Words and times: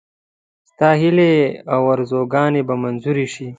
ستا 0.69 0.89
هیلې 1.01 1.33
او 1.73 1.81
آرزوګانې 1.95 2.61
به 2.67 2.75
منظوري 2.83 3.27
شي. 3.33 3.47